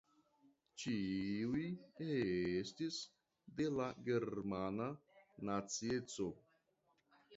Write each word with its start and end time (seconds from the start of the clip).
Ĉiuj 0.83 1.65
estis 2.13 2.97
de 3.61 3.69
la 3.81 3.91
germana 4.11 4.89
nacieco. 5.51 6.33